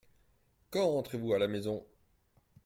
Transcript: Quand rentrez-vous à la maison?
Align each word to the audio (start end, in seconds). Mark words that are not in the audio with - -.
Quand 0.71 0.89
rentrez-vous 0.89 1.33
à 1.33 1.37
la 1.37 1.47
maison? 1.47 1.85